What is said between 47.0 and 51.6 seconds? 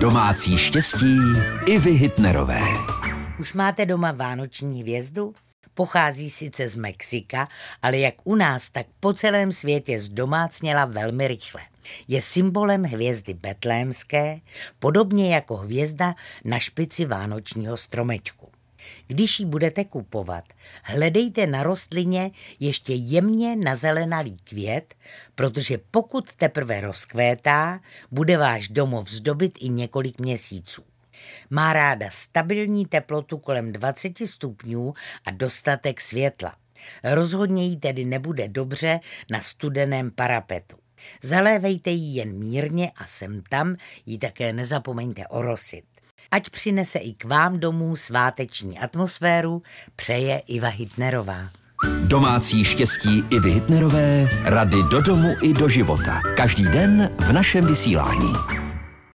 k vám domů sváteční atmosféru, přeje Iva Hitnerová.